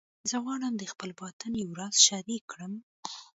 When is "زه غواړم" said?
0.29-0.73